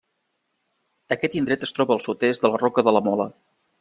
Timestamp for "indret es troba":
1.41-1.95